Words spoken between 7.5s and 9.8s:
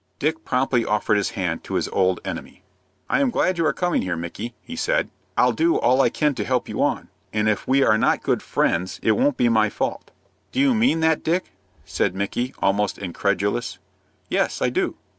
we are not good friends it won't be my